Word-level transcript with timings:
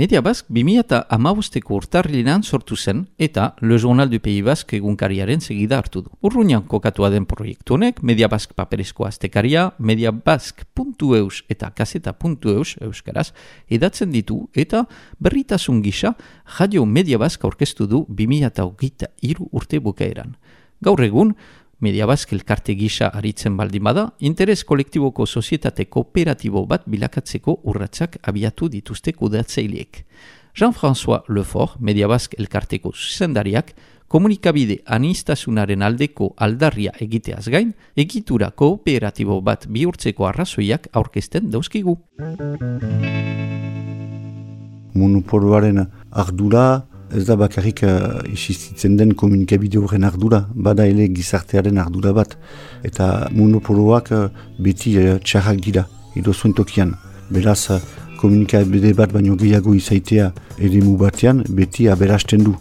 Media 0.00 0.22
Bask 0.24 0.46
2008ko 0.48 1.74
urtarrilean 1.76 2.40
sortu 2.42 2.76
zen 2.76 3.02
eta 3.18 3.54
Le 3.60 3.76
Journal 3.76 4.08
du 4.08 4.18
Pays 4.18 4.42
Basque 4.42 4.76
egunkariaren 4.78 5.42
segida 5.44 5.76
hartu 5.76 6.00
du. 6.00 6.08
Urruñan 6.24 6.62
kokatua 6.64 7.10
den 7.12 7.26
proiektu 7.28 7.74
honek, 7.74 8.02
Media 8.02 8.28
Bask 8.32 8.54
paperezko 8.56 9.04
aztekaria, 9.04 9.74
mediabask.eus 9.76 11.44
eta 11.52 11.68
kaseta.eus 11.76 12.78
euskaraz 12.80 13.34
edatzen 13.68 14.10
ditu 14.10 14.48
eta 14.54 14.86
berritasun 15.18 15.82
gisa 15.84 16.14
Radio 16.58 16.86
Media 16.86 17.18
Bask 17.18 17.44
aurkeztu 17.44 17.86
du 17.86 18.06
2008 18.08 19.12
iru 19.20 19.50
urte 19.52 19.84
bukaeran. 19.84 20.38
Gaur 20.80 21.04
egun, 21.04 21.34
Mediabazk 21.80 22.34
elkarte 22.36 22.74
gisa 22.76 23.06
aritzen 23.16 23.54
baldin 23.56 23.86
bada, 23.86 24.10
interes 24.20 24.66
kolektiboko 24.68 25.24
sozietate 25.24 25.86
kooperatibo 25.88 26.66
bat 26.68 26.82
bilakatzeko 26.84 27.54
urratsak 27.72 28.18
abiatu 28.28 28.68
dituzte 28.68 29.14
kudatzeileek. 29.16 30.02
Jean-François 30.52 31.22
Lefort, 31.32 31.78
Mediabazk 31.80 32.34
elkarteko 32.36 32.92
zuzendariak, 32.92 33.72
komunikabide 34.12 34.82
anistasunaren 34.84 35.80
aldeko 35.86 36.34
aldarria 36.36 36.92
egiteaz 37.00 37.46
gain, 37.48 37.72
egitura 37.96 38.50
kooperatibo 38.50 39.40
bat 39.40 39.64
bihurtzeko 39.64 40.28
arrazoiak 40.28 40.90
aurkezten 40.92 41.48
dauzkigu. 41.48 41.96
Monopoloaren 45.00 45.86
ardura, 46.10 46.89
ez 47.12 47.24
da 47.26 47.36
bakarrik 47.36 47.82
uh, 47.82 48.20
isistitzen 48.32 48.96
den 48.98 49.14
komunikabide 49.18 49.78
horren 49.78 50.04
ardura, 50.06 50.44
bada 50.54 50.86
ele 50.86 51.08
gizartearen 51.14 51.78
ardura 51.82 52.12
bat. 52.14 52.36
Eta 52.86 53.28
monopoloak 53.34 54.12
uh, 54.14 54.28
beti 54.58 54.96
uh, 54.98 55.18
txarrak 55.18 55.60
dira, 55.64 55.86
edo 56.16 56.34
zuen 56.34 56.54
tokian. 56.54 56.94
Beraz, 57.30 57.70
uh, 57.74 57.80
komunikabide 58.20 58.94
bat 58.94 59.12
baino 59.12 59.36
gehiago 59.40 59.74
izaitea 59.74 60.30
ere 60.58 60.82
mu 60.84 60.96
batean, 61.00 61.44
beti 61.48 61.88
aberasten 61.90 62.46
du. 62.46 62.56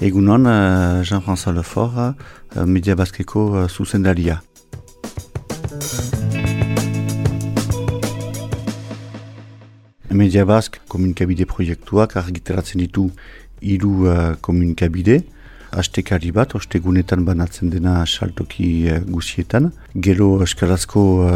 Egunon, 0.00 0.46
uh, 0.46 1.02
Jean-François 1.04 1.52
Lefort, 1.52 2.14
uh, 2.56 2.64
Media 2.66 2.96
Baskeko 2.96 3.50
uh, 3.52 3.68
zuzendaria. 3.68 4.40
Media 10.10 10.44
Bask 10.44 10.80
komunikabide 10.90 11.46
proiektuak 11.46 12.16
argiteratzen 12.18 12.82
ditu 12.82 13.10
hiru 13.62 14.08
uh, 14.08 14.34
komunikabide. 14.42 15.20
Astekari 15.70 16.32
bat, 16.34 16.56
ostegunetan 16.58 17.22
banatzen 17.24 17.70
dena 17.70 18.00
saltoki 18.06 18.90
uh, 18.90 18.98
guzietan. 19.06 19.70
Gero 19.94 20.40
eskarazko 20.42 21.04
uh, 21.22 21.30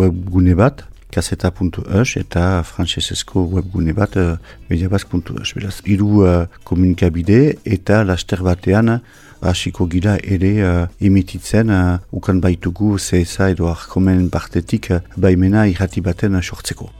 webgune 0.00 0.56
bat, 0.56 0.86
kaseta.eus 1.12 2.16
eta 2.16 2.62
francesesko 2.64 3.44
webgune 3.52 3.92
bat, 3.92 4.16
uh, 4.16 4.38
mediabask.eus. 4.70 5.52
Beraz, 5.58 5.76
hiru 5.84 6.24
uh, 6.24 6.46
komunikabide 6.64 7.58
eta 7.64 8.02
laster 8.04 8.40
batean 8.46 9.00
hasiko 9.44 9.86
gira 9.92 10.16
ere 10.24 10.52
uh, 10.64 10.86
emititzen 11.00 11.68
uh, 11.70 11.98
ukan 12.16 12.40
baitugu 12.40 12.96
CSA 12.96 13.52
edo 13.52 13.68
arkomen 13.68 14.30
partetik 14.30 14.90
uh, 14.90 15.02
baimena 15.16 15.66
irrati 15.68 16.00
baten 16.00 16.40
uh, 16.40 16.42
sortzeko. 16.42 16.90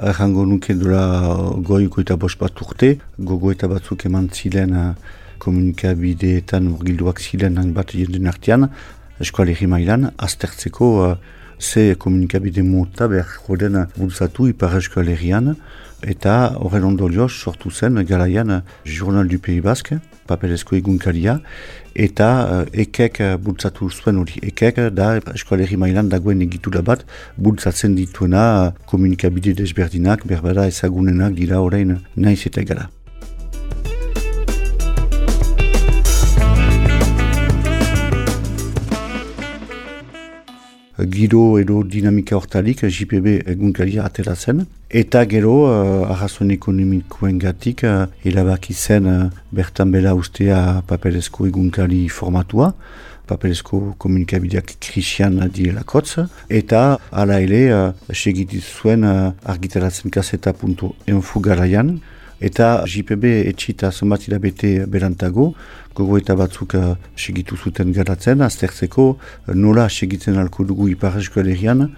Errango 0.00 0.46
nuke 0.46 0.72
dura 0.72 1.02
goiko 1.60 2.00
eta 2.00 2.14
bost 2.16 2.38
bat 2.40 2.60
urte, 2.64 2.94
gogo 3.18 3.50
eta 3.52 3.68
batzuk 3.68 4.06
eman 4.08 4.30
zilen 4.32 4.72
uh, 4.72 4.94
komunikabideetan 5.44 6.70
urgilduak 6.70 7.20
zilen 7.20 7.58
bat 7.76 7.92
jenden 7.92 8.30
artean, 8.32 8.70
eskualeri 9.20 9.68
mailan, 9.68 10.08
aztertzeko 10.16 10.88
uh, 11.04 11.10
ze 11.60 11.94
komunikabide 12.00 12.64
mota 12.64 13.08
behar 13.12 13.28
joden 13.44 13.76
bultzatu 13.98 14.48
ipar 14.48 14.78
eskualerian, 14.78 15.52
eta 16.02 16.56
horren 16.60 16.84
ondorioz 16.84 17.30
sortu 17.30 17.70
zen 17.70 18.00
garaian 18.06 18.62
Journal 18.84 19.28
du 19.28 19.38
Pays 19.38 19.60
Basque, 19.62 19.98
papelezko 20.26 20.76
egunkaria, 20.76 21.40
eta 21.94 22.28
uh, 22.44 22.62
ekek 22.84 23.20
uh, 23.20 23.32
bultzatu 23.40 23.90
zuen 23.90 24.20
hori. 24.20 24.38
Ekek 24.52 24.78
da 24.94 25.16
eskualeri 25.34 25.76
mailan 25.76 26.08
dagoen 26.12 26.42
egitura 26.46 26.82
bat 26.82 27.04
bultzatzen 27.36 27.96
dituena 27.98 28.72
komunikabide 28.86 29.56
desberdinak, 29.58 30.26
berbara 30.26 30.68
ezagunenak 30.70 31.36
dira 31.36 31.60
orain 31.60 31.98
naiz 32.16 32.40
eta 32.46 32.62
gara. 32.62 32.88
Giro 41.06 41.58
edo 41.58 41.82
dinamika 41.84 42.36
hortalik 42.36 42.82
JPB 42.84 43.48
egunkaria 43.48 44.04
atera 44.04 44.34
zen. 44.34 44.66
Eta 44.90 45.24
gero, 45.24 45.54
uh, 45.68 46.10
arrazon 46.10 46.50
ekonomikoen 46.50 47.38
gatik, 47.38 47.84
uh, 47.84 48.06
erabaki 48.26 48.74
zen 48.74 49.06
uh, 49.06 49.30
bertan 49.52 49.92
bela 49.92 50.14
ustea 50.14 50.82
papelezko 50.88 51.46
egunkari 51.46 52.08
formatua, 52.08 52.72
papelezko 53.30 53.94
komunikabideak 54.02 54.74
krisian 54.82 55.38
direlakotz, 55.54 56.26
eta 56.48 56.98
ala 57.12 57.38
ere, 57.40 57.62
uh, 57.70 58.14
segitiz 58.14 58.64
zuen 58.64 59.06
uh, 59.06 59.30
argitaratzen 59.44 60.10
kaseta.info 60.10 61.40
garaian, 61.40 62.00
eta 62.40 62.84
JPB 62.86 63.24
etxita 63.50 63.90
zenbat 63.92 64.26
irabete 64.28 64.86
berantago, 64.86 65.54
gogo 65.94 66.16
eta 66.18 66.36
batzuk 66.38 66.74
uh, 66.74 66.94
segitu 67.16 67.56
zuten 67.56 67.92
garatzen, 67.92 68.40
aztertzeko 68.46 69.06
uh, 69.16 69.54
nola 69.54 69.88
segitzen 69.88 70.38
alko 70.40 70.64
dugu 70.64 70.88
ipar 70.88 71.18
eskualerian, 71.20 71.90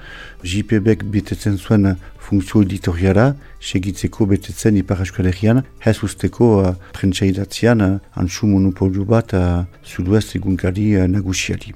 JPB 0.42 1.06
betetzen 1.12 1.58
zuen 1.58 1.94
funkzio 2.18 2.64
editoriara, 2.66 3.32
segitzeko 3.60 4.26
betetzen 4.32 4.80
ipar 4.80 5.04
eskualerian, 5.06 5.62
ez 5.86 5.98
usteko 6.02 6.50
uh, 6.64 6.74
prentsaidatzean 6.98 7.86
uh, 7.86 7.94
antxu 8.18 8.50
monopolio 8.50 9.06
bat 9.06 9.38
uh, 9.38 9.64
suduest 9.84 10.36
egunkari 10.40 10.92
uh, 10.96 11.08
nagusiari. 11.08 11.74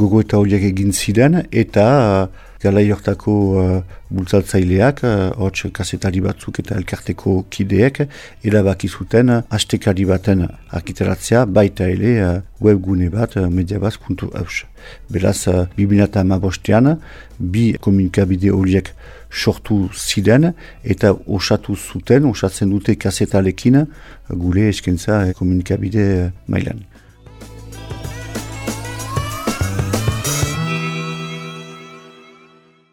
Gogo 0.00 0.22
eta 0.24 0.38
horiek 0.40 0.64
egin 0.70 0.94
ziren, 0.96 1.42
eta 1.52 1.86
uh, 2.00 2.46
gala 2.60 2.82
jortako 2.84 3.34
uh, 3.56 3.76
bultzatzaileak, 4.12 5.02
uh, 5.04 5.28
hotx 5.40 5.70
kasetari 5.76 6.20
batzuk 6.24 6.60
eta 6.62 6.76
elkarteko 6.80 7.36
kideek, 7.52 8.02
erabaki 8.44 8.88
zuten 8.88 9.32
astekari 9.40 10.06
baten 10.08 10.46
arkiteratzea, 10.80 11.46
baita 11.46 11.88
ere 11.88 12.12
uh, 12.24 12.34
webgune 12.64 13.10
bat 13.12 13.36
uh, 13.40 13.48
mediabaz.eus. 13.48 14.64
Beraz, 15.12 15.38
uh, 15.48 15.64
2008an, 15.78 16.94
bi 17.38 17.70
komunikabide 17.80 18.52
horiek 18.56 18.92
sortu 19.30 19.82
ziren, 19.94 20.52
eta 20.84 21.14
osatu 21.26 21.76
zuten, 21.76 22.28
osatzen 22.28 22.72
dute 22.72 22.96
kasetalekin, 23.00 23.84
gure 24.30 24.68
eskentza 24.68 25.22
komunikabide 25.38 26.32
mailan. 26.48 26.89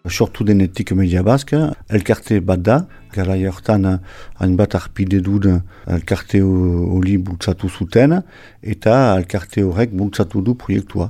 Sortu 0.10 0.46
denetik 0.48 0.92
media 0.92 1.24
bazka, 1.26 1.74
elkarte 1.90 2.40
bat 2.48 2.64
da, 2.66 2.78
gara 3.14 3.38
jortan 3.38 4.00
hainbat 4.40 4.76
arpide 4.76 5.22
dud 5.22 5.48
elkarte 5.88 6.42
hori 6.44 7.18
bultzatu 7.18 7.70
zuten, 7.70 8.22
eta 8.62 9.18
elkarte 9.18 9.64
horrek 9.64 9.94
bultzatu 9.96 10.42
du 10.42 10.56
proiektua. 10.56 11.10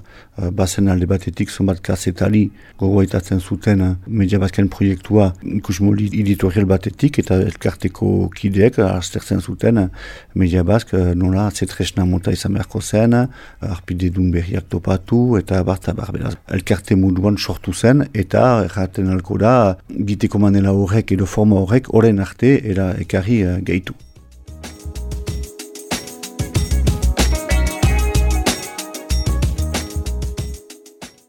Bazen 0.54 0.88
alde 0.94 1.08
batetik 1.10 1.50
zonbat 1.50 1.80
kasetali 1.82 2.52
gogoetatzen 2.78 3.40
zuten 3.42 3.82
media 4.06 4.38
bazken 4.38 4.68
proiektua 4.70 5.32
ikusmoli 5.42 6.12
editorial 6.14 6.68
batetik, 6.70 7.18
eta 7.24 7.40
elkarteko 7.42 8.30
kideek 8.36 8.78
aztertzen 8.86 9.42
zuten 9.42 9.88
media 10.36 10.64
bazk 10.64 10.94
nola 11.18 11.50
zetresna 11.52 12.06
mota 12.06 12.32
izan 12.32 12.54
beharko 12.54 12.82
zen, 12.82 13.16
arpide 13.62 14.12
dun 14.14 14.30
berriak 14.32 14.70
topatu, 14.70 15.38
eta 15.40 15.64
barta 15.64 15.94
barbera. 15.98 16.36
Elkarte 16.54 16.96
moduan 16.96 17.38
sortu 17.38 17.74
zen, 17.74 18.06
eta 18.14 18.64
erraten 18.68 19.10
alko 19.10 19.40
da, 19.42 19.78
giteko 19.90 20.38
manela 20.40 20.72
horrek 20.78 21.16
edo 21.18 21.26
forma 21.26 21.58
horrek 21.64 21.87
oren 21.90 22.20
arte 22.20 22.58
era 22.64 22.94
ekarri 23.00 23.44
uh, 23.46 23.58
gehitu. 23.64 23.96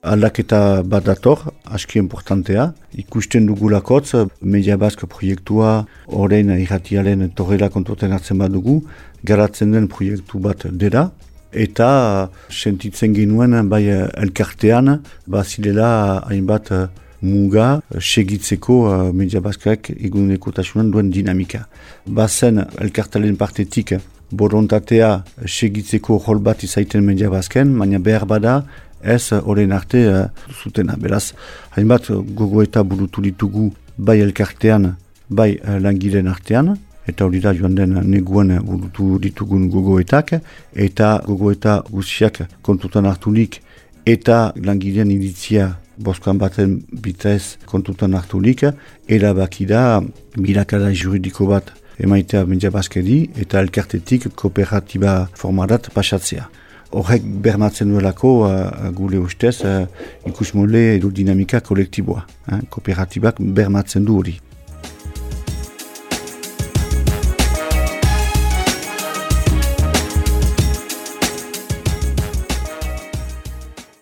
aldaketa 0.08 0.82
bat 0.84 1.05
dator, 1.05 1.43
aski 1.64 1.99
importantea. 2.00 2.72
Ikusten 2.99 3.46
dugulakotz, 3.49 4.14
Media 4.40 4.76
Bask 4.81 5.05
proiektua, 5.10 5.84
horrein 6.06 6.52
irratialen 6.56 7.28
torrela 7.37 7.69
kontoten 7.75 8.14
hartzen 8.16 8.40
bat 8.40 8.52
dugu, 8.52 8.81
garatzen 9.28 9.75
den 9.76 9.88
proiektu 9.93 10.40
bat 10.44 10.66
dira, 10.81 11.08
eta 11.52 11.90
sentitzen 12.52 13.14
genuen 13.16 13.56
bai 13.69 13.84
elkartean, 13.88 14.99
bazilela 15.26 15.90
hainbat 16.28 16.72
muga 17.23 17.81
segitzeko 17.99 18.75
uh, 18.87 19.12
Media 19.12 19.41
Baskak 19.41 19.91
eguneko 19.91 20.53
tasunan 20.53 20.91
duen 20.91 21.11
dinamika. 21.11 21.67
Bazen 22.06 22.62
elkartalen 22.79 23.37
partetik 23.37 23.94
borontatea 24.31 25.25
segitzeko 25.47 26.20
rol 26.26 26.38
bat 26.38 26.62
izaiten 26.62 27.05
Media 27.05 27.31
Basken, 27.31 27.75
baina 27.79 27.99
behar 27.99 28.26
bada 28.26 28.62
ez 29.03 29.32
horren 29.32 29.73
arte 29.73 30.05
uh, 30.06 30.26
zutena. 30.53 30.97
Beraz, 30.97 31.32
hainbat 31.76 32.11
gogo 32.11 32.62
eta 32.62 32.82
burutu 32.82 33.23
ditugu 33.23 33.70
bai 33.97 34.20
elkartean, 34.20 34.94
bai 35.29 35.56
uh, 35.56 35.79
langileen 35.81 36.29
artean, 36.29 36.76
eta 37.09 37.25
hori 37.25 37.41
da 37.41 37.55
joan 37.56 37.75
den 37.75 37.97
neguen 38.05 38.53
burutu 38.62 39.19
ditugun 39.19 39.69
gogoetak, 39.73 40.37
eta 40.75 41.19
gogoeta 41.26 41.81
guziak 41.91 42.43
kontutan 42.62 43.09
hartulik, 43.09 43.62
eta 44.06 44.53
langileen 44.62 45.11
iritzia 45.11 45.73
boskan 45.99 46.39
baten 46.39 46.79
bitez 46.93 47.56
kontutan 47.67 48.15
hartulik, 48.15 48.65
erabaki 49.09 49.67
da 49.67 50.00
bilakada 50.37 50.93
juridiko 50.95 51.47
bat 51.50 51.73
emaitea 51.99 52.45
media 52.47 52.71
baskedi, 52.71 53.25
eta 53.37 53.61
elkartetik 53.61 54.31
kooperatiba 54.39 55.29
formadat 55.35 55.91
pasatzea 55.95 56.49
horrek 56.91 57.25
bermatzen 57.45 57.91
duelako 57.93 58.31
uh, 58.47 58.91
gure 58.97 59.21
ustez 59.21 59.61
uh, 59.65 59.87
ikus 60.29 60.55
mole 60.56 60.85
edo 60.97 61.11
dinamika 61.12 61.61
kolektiboa. 61.61 62.25
Uh, 62.49 62.61
kooperatibak 62.73 63.41
bermatzen 63.41 64.05
du 64.09 64.17
hori. 64.17 64.39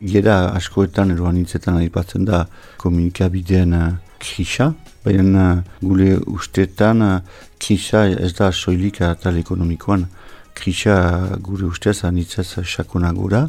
Gera 0.06 0.36
askoetan 0.54 1.10
edo 1.14 1.26
anitzetan 1.26 1.80
aipatzen 1.80 2.26
da 2.28 2.44
komunikabideen 2.78 3.72
uh, 3.74 3.88
krisa, 4.22 4.72
baina 5.04 5.46
uh, 5.56 5.62
gure 5.82 6.16
ustetan 6.30 7.02
uh, 7.02 7.18
krisa 7.58 8.06
ez 8.08 8.32
da 8.38 8.52
soilik 8.52 9.00
atal 9.02 9.38
ekonomikoan 9.40 10.06
krisa 10.56 10.96
gure 11.42 11.66
ustez 11.66 12.04
anitzaz 12.04 12.46
sakona 12.64 13.12
gura, 13.12 13.48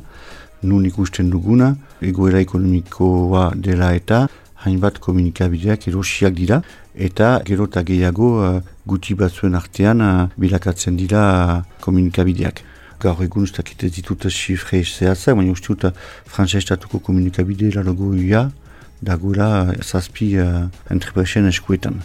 nun 0.64 0.86
ikusten 0.86 1.30
duguna, 1.32 1.76
egoera 2.02 2.42
ekonomikoa 2.44 3.52
dela 3.56 3.94
eta 3.96 4.26
hainbat 4.66 5.00
komunikabideak 5.00 5.88
erosiak 5.88 6.34
dira, 6.36 6.62
eta 6.96 7.38
gero 7.46 7.70
eta 7.70 7.84
gehiago 7.88 8.32
guti 8.86 9.16
batzuen 9.16 9.56
artean 9.56 10.02
bilakatzen 10.38 10.98
dira 10.98 11.64
komunikabideak. 11.86 12.64
Gaur 13.00 13.20
egun 13.22 13.44
ez 13.46 13.52
dakit 13.54 13.84
ez 13.84 13.92
ditut 13.94 14.24
xifre 14.34 14.84
zehatzak, 14.84 15.36
baina 15.38 15.52
uste 15.54 15.74
dut 15.74 15.84
uh, 15.86 15.92
Frantzia 16.26 16.58
Estatuko 16.58 16.98
komunikabide 17.00 17.70
larago 17.76 18.14
ia, 18.18 18.48
da 19.02 19.16
gura 19.22 19.50
uh, 19.68 19.74
zazpi 19.84 20.32
uh, 20.42 20.66
entrepresen 20.90 21.46
eskuetan. 21.46 22.02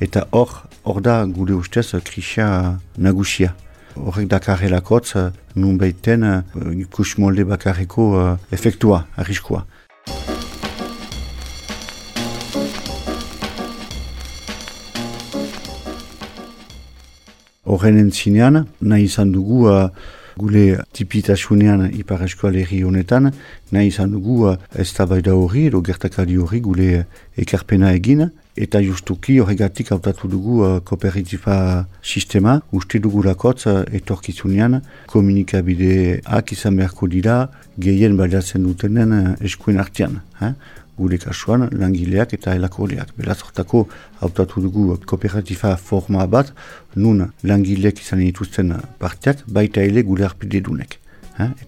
Eta 0.00 0.24
hor, 0.32 0.62
hor 0.84 1.02
da 1.04 1.24
gure 1.28 1.58
ustez 1.58 1.90
krisia 2.04 2.78
nagusia 2.96 3.52
horrek 3.96 4.30
dakarrelakotz, 4.30 5.14
nun 5.54 5.76
behiten 5.78 6.24
uh, 6.24 6.40
ikus 6.72 7.18
molde 7.18 7.44
bakarreko 7.44 8.06
uh, 8.16 8.38
efektua, 8.52 9.04
arriskua. 9.20 9.64
Horren 17.70 18.00
entzinean, 18.00 18.64
nahi 18.80 19.04
izan 19.06 19.30
dugu 19.36 19.66
uh, 19.68 19.90
gule 20.40 20.80
tipitasunean 20.96 21.86
ipar 21.92 22.24
eskualeri 22.26 22.82
honetan, 22.86 23.30
nahi 23.72 23.92
izan 23.92 24.12
dugu 24.16 24.46
uh, 24.48 24.56
ez 24.74 24.90
tabaida 24.96 25.36
hori, 25.36 25.66
edo 25.70 25.82
gertakari 25.84 26.38
hori 26.40 26.60
gule 26.64 26.88
ekarpena 27.38 27.92
egin, 27.96 28.28
eta 28.60 28.80
justuki 28.84 29.38
horregatik 29.40 29.92
hautatu 29.94 30.28
dugu 30.28 30.60
uh, 30.64 30.80
kooperatifa 30.84 31.86
sistema, 32.02 32.58
uste 32.72 33.00
dugu 33.00 33.22
lakotz 33.24 33.66
uh, 33.70 33.78
etorkizunean 34.00 34.80
komunikabideak 35.12 36.52
izan 36.56 36.80
beharko 36.80 37.08
dira 37.08 37.38
gehien 37.78 38.16
baliatzen 38.18 38.66
dutenen 38.66 39.16
uh, 39.16 39.36
eskuen 39.46 39.80
artean. 39.80 40.20
Eh? 40.40 40.52
Gure 41.00 41.16
kasuan 41.16 41.68
langileak 41.72 42.34
eta 42.36 42.54
elakoleak. 42.58 43.14
Beraz 43.16 43.38
hortako 43.40 43.86
hautatu 44.20 44.60
dugu 44.60 44.98
kooperatifa 45.08 45.76
forma 45.76 46.26
bat, 46.26 46.52
nun 46.94 47.30
langileak 47.42 48.02
izan 48.04 48.20
dituzten 48.20 48.74
parteak, 49.00 49.46
baita 49.48 49.80
ele 49.80 50.04
gure 50.04 50.28
arpide 50.28 50.60
dunek. 50.60 51.00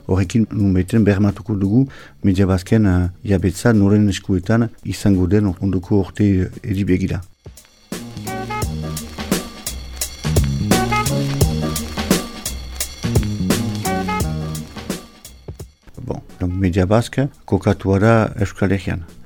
Horrekin, 0.06 0.46
nun 0.52 0.74
behiten, 0.74 1.04
bermatuko 1.04 1.54
dugu, 1.56 1.86
media 2.22 2.46
bazken, 2.46 2.86
uh, 2.86 3.08
jabetza, 3.24 3.72
noren 3.72 4.08
eskuetan, 4.12 4.68
izango 4.84 5.26
den 5.26 5.48
ondoko 5.52 6.02
orte 6.02 6.26
edibegira. 6.62 7.22
Bon, 16.02 16.20
donc 16.40 16.52
media 16.52 16.86
bazke, 16.86 17.28
kokatu 17.46 17.98
da 17.98 18.32
Euskal. 18.36 18.78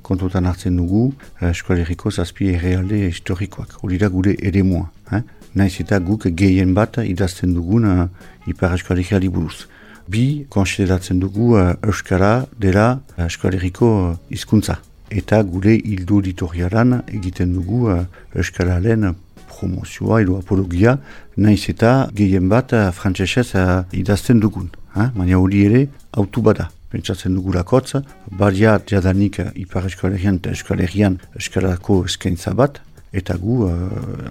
Kontutan 0.07 0.45
hartzen 0.47 0.77
dugu, 0.79 1.09
Euskal 1.43 1.81
Herriko 1.83 2.11
zazpi 2.11 2.53
errealde 2.55 3.01
historikoak. 3.09 3.73
Hori 3.83 3.97
da 3.99 4.07
gure 4.07 4.37
ere 4.39 4.63
mua. 4.63 4.85
Eh? 5.11 5.19
Naiz 5.59 5.73
eta 5.83 5.99
guk 5.99 6.29
gehien 6.31 6.71
bat 6.77 7.01
idazten 7.03 7.53
dugun 7.55 7.87
uh, 7.89 8.05
Ipar 8.47 8.77
Euskal 8.77 9.01
Herriali 9.03 9.27
buruz 9.27 9.67
bi 10.07 10.45
konsideratzen 10.49 11.19
dugu 11.19 11.55
uh, 11.57 11.73
Euskara 11.83 12.45
dela 12.59 13.01
Euskaleriko 13.17 13.87
uh, 13.87 14.15
hizkuntza. 14.31 14.79
Eta 15.11 15.41
gure 15.43 15.75
hildu 15.75 16.21
editorialan 16.23 17.01
egiten 17.07 17.53
dugu 17.55 17.87
uh, 17.91 18.05
Euskararen 18.35 19.13
promozioa 19.47 20.21
edo 20.21 20.37
apologia, 20.37 20.97
naiz 21.37 21.63
eta 21.71 22.09
gehien 22.15 22.49
bat 22.49 22.73
uh, 22.73 22.89
frantzesez 22.91 23.49
uh, 23.55 23.83
idazten 23.91 24.39
dugun. 24.39 24.71
Ha? 24.95 25.11
Baina 25.15 25.39
hori 25.39 25.65
ere 25.67 25.87
autu 26.11 26.41
bada. 26.41 26.71
Pentsatzen 26.91 27.35
dugu 27.35 27.53
lakotz, 27.53 27.99
baria 28.31 28.77
jadanik 28.87 29.41
ipar 29.55 29.85
eskalerian 29.89 30.39
eta 30.39 30.53
eskalerian 30.55 31.17
eskalako 31.35 32.05
eskaintza 32.05 32.53
bat, 32.55 32.79
eta 33.11 33.35
gu 33.41 33.65
uh, 33.65 33.73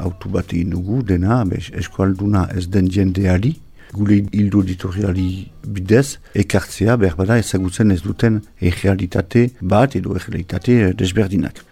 autu 0.04 0.30
bat 0.32 0.52
egin 0.52 0.72
dugu 0.76 1.02
dena 1.02 1.42
eskualduna 1.52 2.48
ez 2.56 2.66
den 2.68 2.88
jendeari, 2.88 3.54
gure 3.92 4.22
hildo 4.32 4.62
editoriali 4.64 5.28
bidez, 5.66 6.18
ekartzea 6.34 6.96
berbada 6.96 7.38
ezagutzen 7.38 7.92
ez 7.94 8.02
duten 8.02 8.40
egealitate 8.60 9.50
bat 9.60 9.96
edo 9.96 10.16
egealitate 10.16 10.92
desberdinak. 10.98 11.62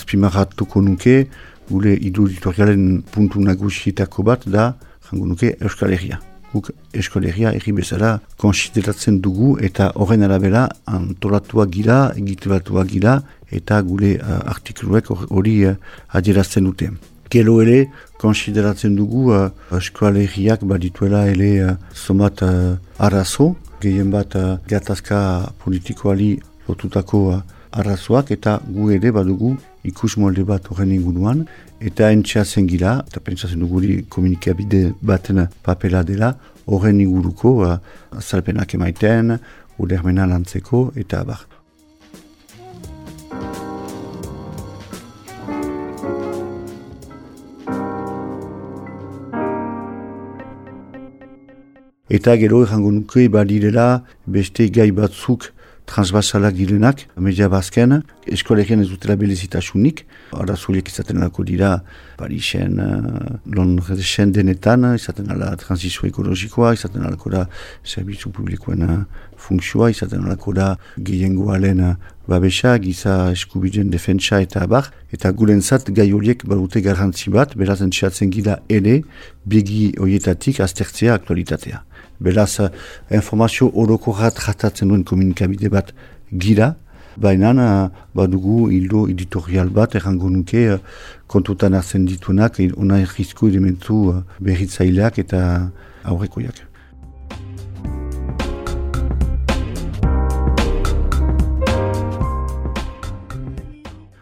Azpimarratuko 0.00 0.82
nuke, 0.82 1.28
gure 1.68 1.94
hildo 2.00 2.26
editorialen 2.26 3.04
puntu 3.12 3.44
nagusietako 3.44 4.26
bat 4.32 4.48
da, 4.48 4.72
jango 5.10 5.28
nuke, 5.30 5.54
Euskal 5.60 5.92
Herria 5.94 6.22
guk 6.52 6.70
eskolegia 6.96 7.52
erri 7.54 7.72
bezala 7.76 8.16
konsideratzen 8.40 9.20
dugu 9.22 9.52
eta 9.68 9.90
horren 9.94 10.26
arabera 10.26 10.66
antolatua 10.86 11.66
gira, 11.70 12.00
egituratua 12.18 12.84
gira 12.90 13.20
eta 13.50 13.80
gure 13.86 14.16
uh, 14.18 14.40
artikluek 14.54 15.10
hori 15.30 15.56
uh, 15.70 15.76
adierazten 16.18 16.66
dute. 16.66 16.90
Gero 17.30 17.60
ere, 17.62 17.84
konsideratzen 18.18 18.96
dugu 18.98 19.30
uh, 19.30 19.48
eskolegiak 19.78 20.66
badituela 20.66 21.26
ere 21.30 21.50
uh, 21.62 21.76
somat 21.94 22.42
uh, 22.46 22.76
arazo, 22.98 23.52
gehien 23.82 24.10
bat 24.10 24.34
uh, 24.38 24.58
gatazka 24.68 25.20
politikoali 25.62 26.32
lotutako 26.68 27.24
uh, 27.36 27.40
arazoak 27.72 28.30
eta 28.34 28.58
gu 28.66 28.90
ere 28.96 29.12
badugu 29.14 29.54
ikus 29.84 30.16
molde 30.16 30.44
bat 30.44 30.66
horren 30.70 30.92
inguruan, 30.92 31.46
eta 31.80 32.10
entxeatzen 32.12 32.66
gira, 32.68 32.98
eta 33.08 33.20
pentsatzen 33.24 33.62
duguri 33.64 34.02
komunikabide 34.08 34.92
baten 35.00 35.46
papela 35.64 36.02
dela, 36.04 36.34
horren 36.66 37.00
inguruko 37.00 37.54
uh, 37.64 37.78
azalpenak 38.16 38.74
emaiten, 38.74 39.38
udermena 39.78 40.26
lantzeko, 40.26 40.90
eta 40.96 41.24
abar. 41.24 41.46
Eta 52.10 52.34
gero 52.34 52.64
errango 52.64 52.90
nuke 52.90 53.28
badirela 53.30 54.02
beste 54.26 54.66
gai 54.74 54.90
batzuk 54.90 55.52
transbasalak 55.90 56.54
direnak, 56.54 57.02
media 57.18 57.48
bazken, 57.50 58.00
eskolegien 58.30 58.82
ez 58.82 58.88
dutela 58.90 59.16
belezitasunik, 59.18 60.04
arazuliek 60.38 60.88
izaten 60.92 61.18
alako 61.18 61.44
dira, 61.48 61.72
Parisen, 62.20 62.78
uh, 62.78 63.32
Londresen 63.56 64.34
denetan, 64.36 64.84
izaten 64.94 65.30
ala 65.34 65.50
transizio 65.58 66.06
ekologikoa, 66.10 66.74
izaten 66.76 67.06
alako 67.08 67.32
da 67.34 67.42
zerbitzu 67.86 68.30
publikoen 68.36 68.86
uh, 68.86 68.96
funtzioa, 69.40 69.90
izaten 69.90 70.26
alako 70.28 70.54
da 70.60 70.70
gehiengoalen 71.10 71.82
uh, 71.88 71.92
babesa, 72.30 72.76
giza 72.78 73.16
eskubideen 73.34 73.90
defentsa 73.90 74.38
eta 74.44 74.62
abar, 74.68 74.92
eta 75.10 75.32
gulentzat 75.34 75.90
gai 75.96 76.10
horiek 76.14 76.46
balute 76.46 76.84
garrantzi 76.86 77.34
bat, 77.34 77.56
beraz 77.58 77.80
entxeatzen 77.82 78.30
gida 78.30 78.60
ere, 78.70 79.00
begi 79.48 79.94
horietatik 79.98 80.62
aztertzea 80.62 81.18
aktualitatea. 81.18 81.82
Beraz, 82.20 82.60
uh, 82.60 82.68
informazio 83.10 83.70
horoko 83.74 84.12
rat 84.12 84.38
ratatzen 84.44 84.90
duen 84.92 85.04
komunikabide 85.08 85.70
bat 85.72 85.94
gira, 86.36 86.74
baina 87.16 87.52
uh, 87.56 87.88
badugu 88.14 88.68
hildo 88.70 89.06
editorial 89.08 89.70
bat 89.72 89.94
errango 89.96 90.28
nuke 90.28 90.66
uh, 90.74 90.78
kontutan 91.26 91.72
hartzen 91.72 92.04
dituenak, 92.04 92.60
ona 92.76 93.00
errizko 93.00 93.48
elementu 93.48 94.02
berritzaileak 94.40 95.22
eta 95.24 95.70
aurrekoiak. 96.04 96.66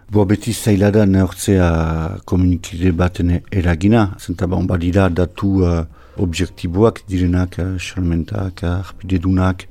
Boa 0.09 0.25
beti 0.25 0.55
zailada 0.55 1.03
neortzea 1.05 2.21
komunikide 2.25 2.95
baten 2.97 3.41
eragina, 3.53 4.15
zentaban 4.19 4.71
badira 4.71 5.11
datu 5.11 5.51
uh, 5.67 5.83
objektiboak 6.19 7.03
direnak, 7.09 7.59
uh, 7.59 7.79
salmentak, 7.79 8.63
uh, 8.63 8.81
arpidedunak, 8.85 9.67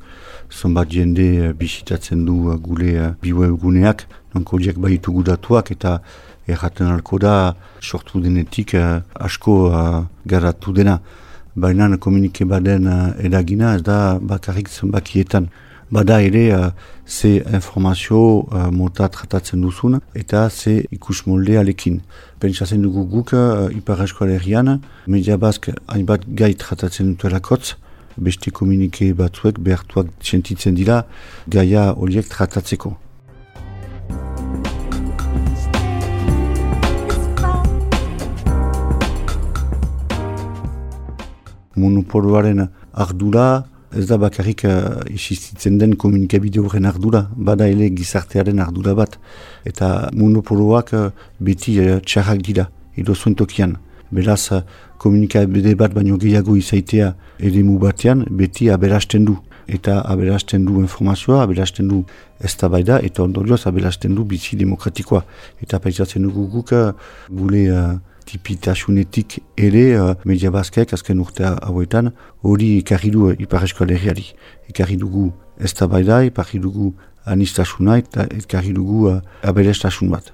zonbat 0.49 0.91
jende 0.91 1.27
uh, 1.49 1.53
bisitatzen 1.53 2.25
du 2.25 2.55
gule 2.63 3.13
biwe 3.21 3.51
eguneak, 3.51 4.07
nonko 4.33 4.57
horiek 4.57 4.79
baitugu 4.79 5.23
datuak 5.27 5.71
eta 5.75 5.99
erraten 6.47 6.87
alko 6.87 7.19
da 7.19 7.55
sortu 7.81 8.21
denetik 8.23 8.75
asko 8.75 9.55
uh, 9.69 10.03
garatu 10.25 10.73
dena. 10.73 10.99
Baina 11.55 11.89
komunike 11.97 12.45
baden 12.45 12.87
uh, 12.87 13.13
eragina 13.17 13.75
ez 13.75 13.83
da 13.83 14.19
bakarrik 14.21 14.69
zenbakietan 14.69 15.49
bada 15.91 16.21
ere 16.21 16.51
uh, 16.53 16.71
ze 17.05 17.43
informazio 17.53 18.45
uh, 18.51 18.69
mota 18.71 19.07
tratatzen 19.07 19.61
duzun 19.61 19.99
eta 20.13 20.49
ze 20.49 20.85
ikus 20.91 21.25
molde 21.25 21.57
alekin. 21.57 22.01
Pentsatzen 22.39 22.81
dugu 22.81 23.05
guk 23.07 23.33
uh, 23.33 23.69
Ipar 23.71 24.03
Eskualerian, 24.03 24.81
Media 25.07 25.37
Bask 25.37 25.69
hainbat 25.87 26.27
gai 26.27 26.53
tratatzen 26.55 27.13
dutelakotz, 27.13 27.75
beste 28.17 28.51
komunike 28.51 29.13
batzuek 29.13 29.59
behartuak 29.59 30.07
sentitzen 30.21 30.75
dira 30.75 31.05
gaia 31.47 31.93
horiek 31.93 32.27
tratatzeko. 32.27 32.97
Monopoloaren 41.77 42.67
ardura, 42.93 43.67
ez 43.95 44.05
da 44.07 44.17
bakarrik 44.19 44.63
uh, 44.67 44.99
isistitzen 45.13 45.77
den 45.79 45.95
komunikabide 45.95 46.59
horren 46.59 46.85
ardura, 46.85 47.27
bada 47.35 47.67
ele 47.67 47.89
gizartearen 47.95 48.59
ardura 48.59 48.93
bat. 48.95 49.17
Eta 49.65 50.09
monopoloak 50.13 50.93
uh, 50.93 51.09
beti 51.39 51.77
uh, 51.79 51.99
txarrak 52.03 52.43
dira, 52.43 52.67
edo 52.97 53.15
zuen 53.15 53.35
tokian. 53.35 53.77
Beraz, 54.11 54.51
uh, 54.51 54.61
komunikabide 54.97 55.75
bat 55.79 55.93
baino 55.95 56.17
gehiago 56.17 56.55
izaitea 56.57 57.13
ere 57.39 57.63
batean, 57.63 58.25
beti 58.29 58.69
aberasten 58.69 59.25
du. 59.25 59.37
Eta 59.67 60.01
aberasten 60.07 60.65
du 60.65 60.79
informazioa, 60.79 61.41
aberasten 61.43 61.87
du 61.87 62.05
ez 62.39 62.55
da 62.57 62.99
eta 62.99 63.23
ondorioz 63.23 63.67
aberasten 63.67 64.15
du 64.15 64.23
bizi 64.23 64.55
demokratikoa. 64.55 65.23
Eta 65.61 65.79
paisatzen 65.79 66.23
dugu 66.23 66.47
guk, 66.47 66.71
gule 67.29 67.99
tipitasunetik 68.27 69.39
ere 69.57 69.83
uh, 69.99 70.13
media 70.27 70.51
bazkaik 70.51 70.93
azken 70.93 71.21
urtea 71.23 71.55
hauetan 71.67 72.11
hori 72.43 72.77
ekarri 72.81 73.11
du 73.15 73.31
Ipar 73.31 73.63
Eskoaleriari. 73.67 74.25
Ekarri 74.69 74.97
dugu 74.99 75.31
ez 75.59 75.73
da 75.73 75.87
baida, 75.87 76.23
ekarri 76.27 76.59
dugu 76.59 76.93
anistasuna 77.25 77.97
eta 78.03 78.27
ekarri 78.41 78.73
dugu 78.75 79.07
uh, 79.11 79.21
aberestasun 79.43 80.11
bat. 80.11 80.33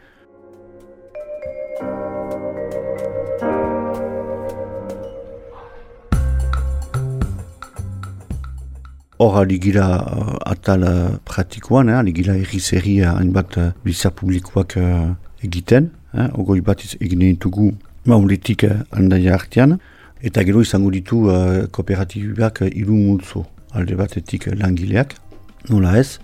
Hor 9.23 9.37
aligira 9.39 9.87
uh, 10.01 10.37
atal 10.51 10.83
uh, 10.83 10.93
pratikoan, 11.23 11.89
eh, 11.89 11.99
aligira 11.99 12.33
erri 12.35 12.99
hainbat 13.05 13.57
uh, 13.57 13.71
bizar 13.85 14.11
publikoak 14.11 14.75
uh, 14.77 15.13
egiten, 15.43 15.91
eh, 16.13 16.29
ogoi 16.33 16.61
bat 16.61 16.81
egine 16.99 17.33
ditugu 17.33 17.73
mauletik 18.05 18.63
eh, 18.63 18.79
handaia 18.91 19.33
artean, 19.35 19.77
eta 20.23 20.43
gero 20.47 20.61
izango 20.63 20.89
ditu 20.91 21.27
uh, 21.27 21.65
kooperatibak 21.71 22.61
uh, 22.63 22.69
ilu 22.71 22.95
multzo. 22.95 23.43
Alde 23.75 23.97
batetik 23.99 24.47
langileak, 24.55 25.17
nola 25.69 25.97
ez, 25.99 26.19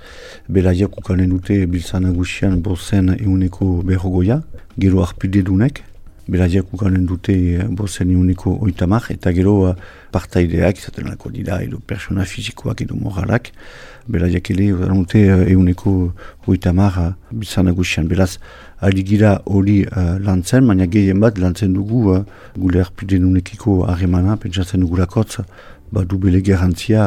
belaiak 0.48 0.96
ukanen 1.02 1.32
dute 1.34 1.66
biltzan 1.68 2.06
agusian 2.08 2.60
bozen 2.64 3.10
euneko 3.18 3.82
berrogoia, 3.84 4.40
gero 4.80 5.02
arpide 5.04 5.42
dunek, 5.44 5.82
belaiak 6.30 6.72
ukanen 6.74 7.08
dute 7.10 7.36
bozen 7.76 8.14
euneko 8.14 8.54
oitamak, 8.64 9.10
eta 9.12 9.34
gero 9.36 9.56
uh, 9.68 9.76
partaideak 10.14 10.80
izaten 10.80 11.10
lako 11.12 11.34
dira, 11.36 11.60
edo 11.66 11.82
persona 11.84 12.24
fizikoak 12.24 12.86
edo 12.86 12.96
moralak, 12.96 13.52
belaiak 14.08 14.52
ele 14.54 14.72
dute 14.94 15.26
euneko 15.50 16.14
oitamak 16.48 17.04
uh, 17.04 17.12
biltzan 17.34 17.68
agusian, 17.68 18.08
beraz, 18.08 18.38
aligira 18.82 19.42
hori 19.46 19.84
uh, 19.86 20.18
lantzen, 20.24 20.68
baina 20.68 20.88
gehien 20.88 21.20
bat 21.20 21.38
lantzen 21.38 21.74
dugu 21.76 22.14
uh, 22.14 22.24
gule 22.58 22.82
arpide 22.84 23.20
nunekiko 23.20 23.84
harremana, 23.88 24.38
pentsatzen 24.38 24.82
dugu 24.86 25.00
lakotz, 25.02 25.42
badu 25.92 26.18
bele 26.18 26.42
garantzia, 26.42 27.06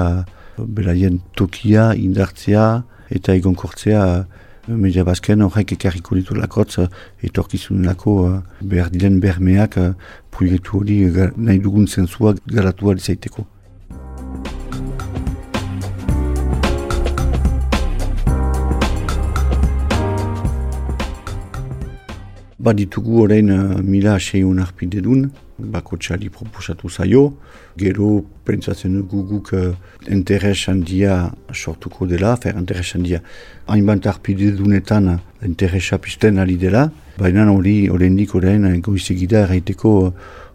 uh, 0.59 0.67
belaien 0.67 1.21
tokia, 1.37 1.93
indartzea 1.97 2.67
eta 3.11 3.37
egonkortzea 3.39 4.05
uh, 4.19 4.77
media 4.77 5.05
bazken 5.05 5.43
horrek 5.47 5.73
ekarriko 5.79 6.19
ditu 6.19 6.37
lakotz, 6.37 6.79
uh, 6.85 6.91
etorkizun 7.25 7.87
lako 7.89 8.19
uh, 8.27 8.37
behar 8.61 8.93
diren 8.93 9.19
bermeak 9.21 9.81
uh, 9.81 9.93
proiektu 10.31 10.83
hori 10.83 11.03
uh, 11.09 11.33
nahi 11.37 11.59
dugun 11.59 11.89
zentzuak 11.89 12.45
garatu 12.47 12.93
alizaiteko. 12.93 13.47
Baditugu 22.63 23.23
orain 23.25 23.49
uh, 23.51 23.81
mila 23.83 24.21
seiun 24.21 24.61
arpide 24.63 25.01
dun, 25.03 25.25
bako 25.59 25.97
txali 25.99 26.29
proposatu 26.31 26.87
zaio, 26.89 27.23
gero 27.77 28.21
pentsatzen 28.47 28.93
dugu 29.01 29.23
guk 29.27 29.51
uh, 29.59 29.73
interes 30.07 30.69
handia 30.71 31.17
sortuko 31.51 32.07
dela, 32.07 32.37
fer 32.37 32.55
interes 32.55 32.93
handia. 32.95 33.19
Hainbat 33.67 34.07
arpide 34.07 34.53
dunetan 34.55 35.09
uh, 35.11 35.19
interesa 35.43 35.99
pisten 35.99 36.39
ali 36.39 36.55
dela, 36.57 36.85
baina 37.19 37.49
hori 37.51 37.91
orain 37.91 38.15
uh, 38.15 38.79
goizegida 38.79 39.43
erraiteko 39.43 39.97
uh, 40.07 40.13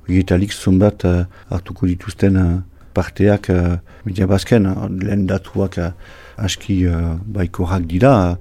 getalik 0.08 0.54
zonbat 0.54 1.04
uh, 1.04 1.26
hartuko 1.50 1.88
dituzten 1.88 2.38
uh, 2.38 2.62
parteak 2.94 3.50
uh, 3.50 3.80
media 4.06 4.28
bazken, 4.28 4.66
uh, 4.66 4.88
lehen 4.88 5.28
datuak 5.28 5.78
uh, 5.78 5.92
aski 6.38 6.88
uh, 6.88 7.18
baikorak 7.20 7.84
dira, 7.84 8.38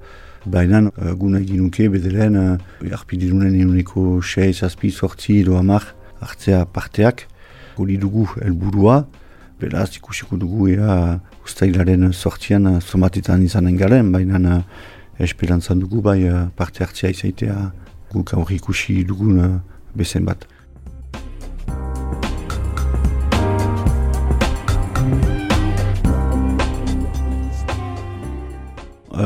Baina 0.47 0.79
uh, 0.87 1.11
guna 1.19 1.41
egin 1.43 1.59
nuke 1.65 1.89
bedelen 1.91 2.37
uh, 2.39 2.93
arpidirunen 2.95 3.51
eguneko 3.51 4.21
6, 4.23 4.61
zazpi, 4.63 4.91
sortzi 4.91 5.41
edo 5.41 5.57
amak 5.59 5.89
hartzea 6.23 6.61
parteak. 6.71 7.25
Goli 7.75 7.97
dugu 7.99 8.23
helburua, 8.39 9.01
beraz 9.59 9.89
ikusiko 9.99 10.39
dugu 10.39 10.69
ea 10.71 11.19
ustailaren 11.43 12.13
sortzian 12.13 12.79
somatetan 12.79 13.43
izanen 13.43 13.75
garen, 13.77 14.13
baina 14.15 14.39
uh, 14.39 14.61
esperantzan 15.19 15.83
dugu 15.83 16.01
bai 16.01 16.21
uh, 16.29 16.47
parte 16.55 16.85
hartzea 16.85 17.11
izaitea 17.11 17.57
guk 18.13 18.33
aurri 18.37 18.61
ikusi 18.61 19.03
dugun 19.03 19.43
uh, 19.43 19.51
bezen 19.99 20.23
bat. 20.25 20.47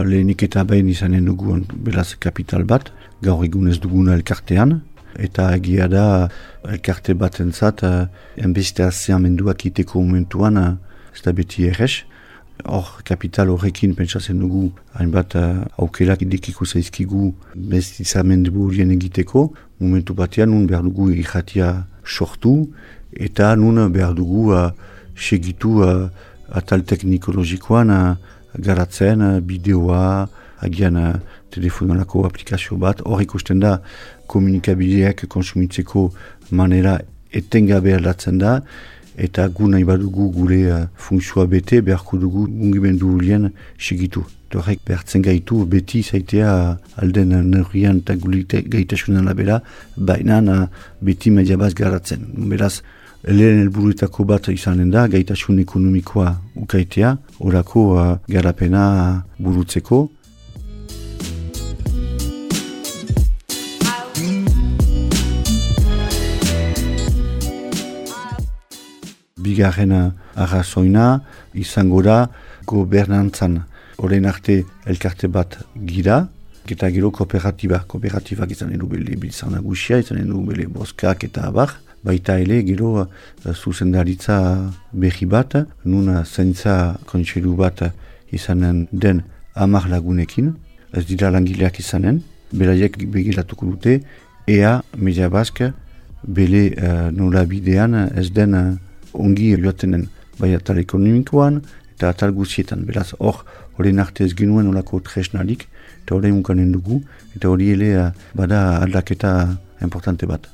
Lehenik 0.08 0.44
eta 0.44 0.64
behin 0.68 0.90
izanen 0.90 1.26
dugu 1.26 1.58
belaz 1.74 2.16
kapital 2.20 2.64
bat, 2.64 2.92
gaur 3.22 3.44
egun 3.46 3.70
ez 3.70 3.80
duguna 3.80 4.16
elkartean, 4.18 4.80
eta 5.20 5.50
egia 5.56 5.88
da 5.92 6.06
elkarte 6.68 7.16
bat 7.18 7.40
entzat, 7.44 7.84
uh, 7.84 8.08
enbeste 8.38 8.88
menduak 9.20 9.66
iteko 9.66 10.02
momentuan, 10.02 10.58
uh, 10.58 10.76
ez 11.14 11.22
da 11.22 11.32
beti 11.32 11.68
errez. 11.68 12.04
Hor 12.66 13.02
kapital 13.04 13.50
horrekin 13.50 13.96
pentsatzen 13.96 14.40
dugu, 14.40 14.72
hainbat 14.94 15.36
uh, 15.36 15.66
aukerak 15.78 16.22
idekiko 16.22 16.66
zaizkigu 16.66 17.34
beste 17.56 18.24
mendu 18.24 18.68
horien 18.68 18.92
egiteko, 18.92 19.52
momentu 19.80 20.14
batean 20.14 20.50
nun 20.50 20.68
behar 20.68 20.84
dugu 20.84 21.10
irratia 21.12 21.88
sortu, 22.06 22.70
eta 23.14 23.56
nun 23.56 23.92
behar 23.92 24.14
dugu 24.14 24.52
uh, 24.54 24.70
segitu 25.16 25.82
uh, 25.84 26.10
atal 26.52 26.84
teknikologikoan 26.84 27.90
uh, 27.90 28.16
garatzen, 28.58 29.42
bideoa, 29.48 30.28
agian 30.62 30.98
telefonolako 31.52 32.26
aplikazio 32.28 32.78
bat, 32.78 33.02
hor 33.06 33.22
ikusten 33.24 33.60
da 33.60 33.80
komunikabideak 34.32 35.26
konsumitzeko 35.30 36.10
manera 36.52 37.00
etengabe 37.34 37.96
aldatzen 37.96 38.38
da, 38.42 38.60
eta 39.18 39.48
gu 39.48 39.70
nahi 39.72 39.84
badugu 39.84 40.30
gure 40.32 40.60
uh, 40.72 40.86
funtzioa 40.96 41.46
bete, 41.48 41.82
beharko 41.82 42.18
dugu 42.18 42.46
ungimendu 42.48 43.18
lien 43.20 43.50
segitu. 43.80 44.24
Horrek 44.52 44.82
behartzen 44.88 45.24
gaitu 45.24 45.62
beti 45.66 46.02
zaitea 46.04 46.54
alden 47.00 47.30
neurrian 47.52 48.02
eta 48.02 48.16
gaitasunan 48.16 49.28
labera, 49.28 49.62
baina 49.98 50.42
uh, 50.42 50.66
beti 51.02 51.32
mediabaz 51.32 51.74
garatzen. 51.76 52.26
Beraz, 52.52 52.82
lehen 53.24 53.60
helburuetako 53.62 54.26
bat 54.26 54.48
izanen 54.54 54.92
da, 54.92 55.08
gaitasun 55.08 55.60
ekonomikoa 55.62 56.34
ukaitea, 56.56 57.18
orako 57.40 57.86
uh, 57.96 58.18
garapena 58.28 59.24
burutzeko. 59.40 60.08
bigarren 69.42 70.14
arrazoina 70.36 71.22
izango 71.54 72.02
da 72.06 72.28
gobernantzan. 72.68 73.62
Horein 74.02 74.26
arte 74.26 74.62
elkarte 74.90 75.28
bat 75.28 75.58
gira, 75.88 76.28
eta 76.70 76.90
gero 76.94 77.12
kooperatiba. 77.12 77.84
Kooperatibak 77.88 78.54
izan 78.56 78.74
edo 78.76 78.88
bele 78.90 79.18
bilizan 79.18 79.54
nagusia, 79.58 80.00
izan 80.02 80.22
edo 80.24 80.42
bele 80.48 80.68
boskak 80.72 81.26
eta 81.28 81.48
abar. 81.50 81.76
Baita 82.04 82.40
ele 82.40 82.64
gero 82.66 83.02
uh, 83.02 83.06
zuzendaritza 83.54 84.72
behi 84.94 85.26
bat, 85.26 85.56
nun 85.86 86.24
zaintza 86.26 86.98
kontxeru 87.06 87.56
bat 87.56 87.84
izanen 88.32 88.88
den 88.92 89.24
amar 89.56 89.88
lagunekin, 89.90 90.54
ez 90.94 91.06
dira 91.06 91.30
langileak 91.32 91.80
izanen, 91.80 92.22
beraiek 92.52 92.98
begiratuko 93.12 93.66
dute, 93.66 94.02
ea 94.48 94.82
media 94.98 95.30
bask 95.30 95.62
bele 96.24 96.64
uh, 96.78 97.12
nola 97.12 97.46
bidean 97.46 97.94
ez 98.16 98.32
den 98.32 98.54
uh, 98.54 98.78
ongi 99.14 99.56
joatenen 99.58 100.08
bai 100.40 100.54
atal 100.56 100.80
ekonomikoan 100.82 101.62
eta 101.96 102.10
atal 102.10 102.34
guzietan. 102.34 102.86
Beraz, 102.88 103.12
hor, 103.20 103.44
horien 103.78 104.00
arte 104.00 104.26
ez 104.26 104.34
genuen 104.38 104.70
olako 104.72 105.02
tresnarik 105.06 105.68
eta 106.02 106.16
horrein 106.16 106.40
mukanen 106.40 106.72
dugu 106.74 107.02
eta 107.36 107.50
hori 107.50 107.72
ele 107.76 107.92
eh, 107.94 108.10
bada 108.36 108.82
aldaketa 108.82 109.34
importante 109.82 110.26
bat. 110.30 110.48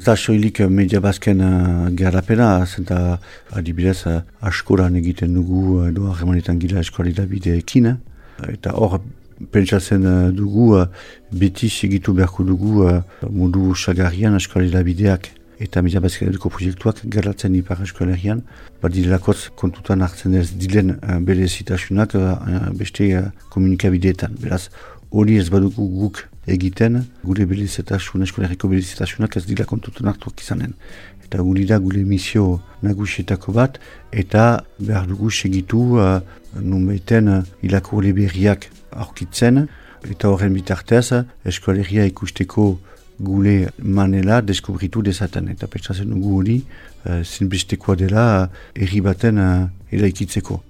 Eta 0.00 0.14
soilik 0.16 0.62
media 0.72 0.96
bazken 1.04 1.42
uh, 1.44 1.88
garapena, 1.92 2.64
zenta 2.64 3.18
adibidez 3.52 4.06
uh, 4.08 4.22
askoran 4.40 4.94
egiten 4.96 5.34
dugu 5.36 5.82
edo 5.90 6.06
uh, 6.06 6.14
harremanetan 6.14 6.56
gira 6.62 6.80
eskolita 6.80 7.26
bideekin. 7.28 7.90
Eta 8.48 8.72
hor 8.80 9.02
pentsatzen 9.52 10.06
uh, 10.08 10.30
dugu, 10.32 10.70
uh, 10.78 10.86
beti 11.42 11.68
segitu 11.68 12.14
beharko 12.16 12.46
dugu 12.48 12.86
uh, 12.86 13.02
mundu 13.28 13.74
sagarrian 13.74 14.40
eskalera 14.40 14.80
bideak 14.88 15.28
eta 15.60 15.84
mila 15.84 16.00
bazkaretuko 16.00 16.48
proiektuak 16.56 17.04
gerlatzen 17.04 17.60
ipar 17.60 17.84
eskalerian. 17.84 18.40
Badilakotz 18.80 19.50
kontutan 19.52 20.00
hartzen 20.00 20.40
ez 20.40 20.48
dilen 20.56 20.94
uh, 20.96 21.18
bere 21.20 21.44
zitasunak 21.44 22.16
uh, 22.16 22.70
beste 22.72 23.12
uh, 23.20 23.28
komunikabideetan. 23.52 24.40
Beraz, 24.40 24.70
hori 25.12 25.36
ez 25.36 25.50
badugu 25.52 25.92
guk 26.00 26.24
egiten, 26.54 27.04
gure 27.24 27.46
bere 27.46 27.66
zitasun, 27.66 28.22
eskoleriko 28.26 28.68
bere 28.68 28.82
zitasunak 28.82 29.36
ez 29.36 29.44
dila 29.46 29.66
kontutan 29.68 30.10
hartuak 30.10 30.40
izanen. 30.42 30.74
Eta 31.24 31.42
guri 31.46 31.64
da 31.66 31.78
gure 31.78 32.02
misio 32.04 32.60
nagusietako 32.82 33.54
bat, 33.54 33.78
eta 34.12 34.64
behar 34.78 35.06
dugu 35.08 35.30
segitu 35.30 35.82
uh, 35.98 36.20
nun 36.60 36.86
behiten 36.88 37.28
uh, 37.28 37.42
ilako 37.62 38.02
berriak 38.02 38.70
aurkitzen, 38.90 39.66
eta 40.10 40.28
horren 40.28 40.54
bitartez, 40.54 41.12
eskoalegia 41.44 42.04
ikusteko 42.06 42.78
gule 43.20 43.68
manela 43.78 44.40
deskubritu 44.40 45.02
dezaten. 45.02 45.48
Eta 45.48 45.66
petsatzen 45.66 46.10
dugu 46.10 46.38
hori, 46.38 46.62
uh, 47.04 47.22
zinbestekoa 47.22 47.96
dela 47.96 48.50
erri 48.74 49.00
baten 49.00 49.38
uh, 49.38 49.68
eraikitzeko. 49.92 50.69